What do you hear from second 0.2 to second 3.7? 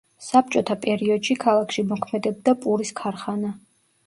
საბჭოთა პერიოდში ქალაქში მოქმედებდა პურის ქარხანა.